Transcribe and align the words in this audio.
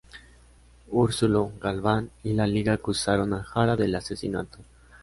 Úrsulo 0.89 1.51
Galván 1.61 2.09
y 2.23 2.33
la 2.33 2.47
Liga 2.47 2.73
acusaron 2.73 3.33
a 3.35 3.43
Jara 3.43 3.75
del 3.75 3.93
asesinato. 3.93 4.57